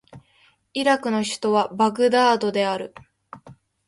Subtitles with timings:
[0.73, 2.95] イラクの首都はバグダードである